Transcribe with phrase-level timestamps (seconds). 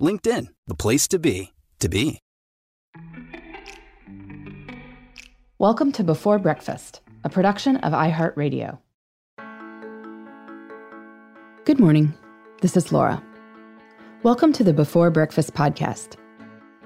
[0.00, 2.20] LinkedIn, the place to be, to be.
[5.58, 8.78] Welcome to Before Breakfast, a production of iHeartRadio.
[11.66, 12.14] Good morning.
[12.62, 13.22] This is Laura.
[14.22, 16.16] Welcome to the Before Breakfast podcast.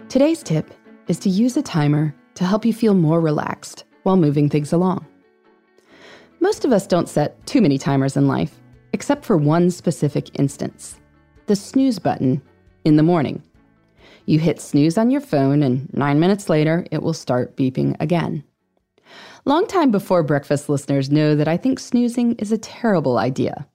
[0.09, 0.75] Today's tip
[1.07, 5.07] is to use a timer to help you feel more relaxed while moving things along.
[6.41, 8.61] Most of us don't set too many timers in life,
[8.93, 10.99] except for one specific instance
[11.47, 12.41] the snooze button
[12.85, 13.43] in the morning.
[14.27, 18.45] You hit snooze on your phone, and nine minutes later, it will start beeping again.
[19.45, 23.67] Long time before breakfast listeners know that I think snoozing is a terrible idea.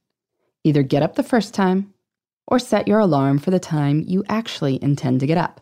[0.63, 1.93] Either get up the first time
[2.47, 5.61] or set your alarm for the time you actually intend to get up.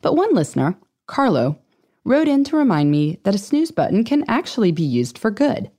[0.00, 1.58] But one listener, Carlo,
[2.04, 5.70] wrote in to remind me that a snooze button can actually be used for good,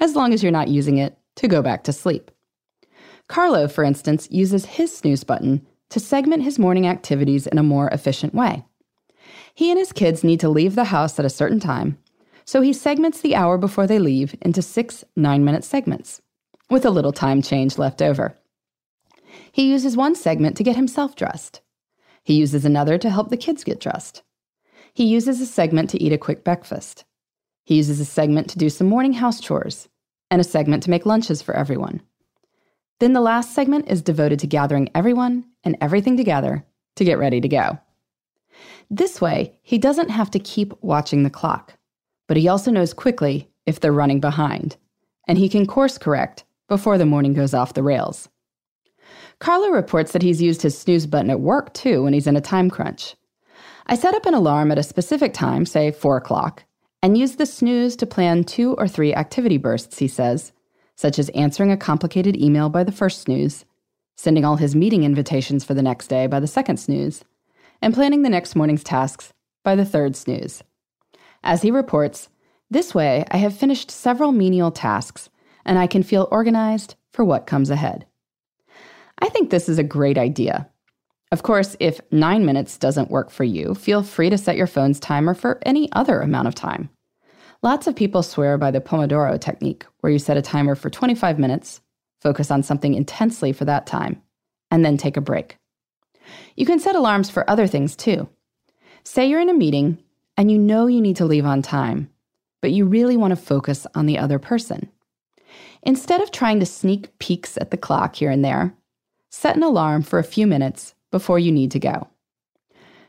[0.00, 2.30] as long as you're not using it to go back to sleep.
[3.28, 7.88] Carlo, for instance, uses his snooze button to segment his morning activities in a more
[7.88, 8.64] efficient way.
[9.54, 11.98] He and his kids need to leave the house at a certain time,
[12.44, 16.22] so he segments the hour before they leave into six nine minute segments,
[16.70, 18.38] with a little time change left over.
[19.52, 21.60] He uses one segment to get himself dressed.
[22.22, 24.22] He uses another to help the kids get dressed.
[24.94, 27.04] He uses a segment to eat a quick breakfast.
[27.64, 29.88] He uses a segment to do some morning house chores,
[30.30, 32.00] and a segment to make lunches for everyone.
[32.98, 36.64] Then the last segment is devoted to gathering everyone and everything together
[36.96, 37.78] to get ready to go.
[38.90, 41.74] This way, he doesn't have to keep watching the clock,
[42.26, 44.76] but he also knows quickly if they're running behind,
[45.28, 48.28] and he can course correct before the morning goes off the rails.
[49.38, 52.40] Carlo reports that he's used his snooze button at work too when he's in a
[52.40, 53.14] time crunch.
[53.86, 56.64] I set up an alarm at a specific time, say 4 o'clock,
[57.02, 60.52] and use the snooze to plan two or three activity bursts, he says,
[60.96, 63.64] such as answering a complicated email by the first snooze,
[64.16, 67.22] sending all his meeting invitations for the next day by the second snooze,
[67.80, 70.62] and planning the next morning's tasks by the third snooze.
[71.44, 72.28] As he reports,
[72.70, 75.28] this way I have finished several menial tasks
[75.64, 78.06] and I can feel organized for what comes ahead.
[79.18, 80.68] I think this is a great idea.
[81.32, 85.00] Of course, if nine minutes doesn't work for you, feel free to set your phone's
[85.00, 86.88] timer for any other amount of time.
[87.66, 91.36] Lots of people swear by the Pomodoro technique, where you set a timer for 25
[91.36, 91.80] minutes,
[92.20, 94.22] focus on something intensely for that time,
[94.70, 95.58] and then take a break.
[96.54, 98.28] You can set alarms for other things too.
[99.02, 99.98] Say you're in a meeting
[100.36, 102.08] and you know you need to leave on time,
[102.62, 104.88] but you really want to focus on the other person.
[105.82, 108.76] Instead of trying to sneak peeks at the clock here and there,
[109.28, 112.06] set an alarm for a few minutes before you need to go.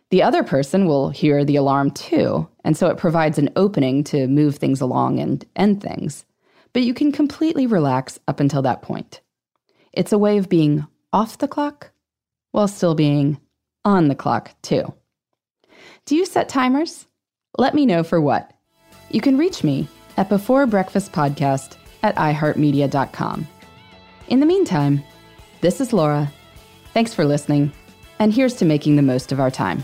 [0.09, 4.28] The other person will hear the alarm too, and so it provides an opening to
[4.28, 6.25] move things along and end things.
[6.72, 9.19] But you can completely relax up until that point.
[9.91, 11.91] It's a way of being off the clock
[12.51, 13.40] while still being
[13.84, 14.94] on the clock, too.
[16.06, 17.06] Do you set timers?
[17.57, 18.53] Let me know for what.
[19.09, 23.47] You can reach me at Before Breakfast Podcast at iHeartMedia.com.
[24.29, 25.03] In the meantime,
[25.59, 26.31] this is Laura.
[26.94, 27.74] Thanks for listening,
[28.19, 29.84] and here's to making the most of our time.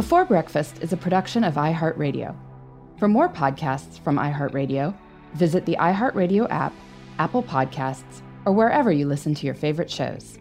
[0.00, 2.34] Before Breakfast is a production of iHeartRadio.
[2.98, 4.94] For more podcasts from iHeartRadio,
[5.34, 6.72] Visit the iHeartRadio app,
[7.18, 10.38] Apple Podcasts, or wherever you listen to your favorite shows.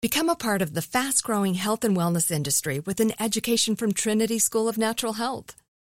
[0.00, 3.92] Become a part of the fast growing health and wellness industry with an education from
[3.92, 5.54] Trinity School of Natural Health.